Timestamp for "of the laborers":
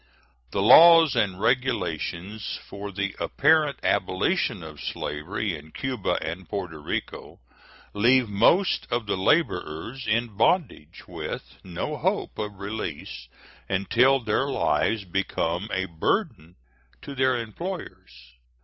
8.89-10.07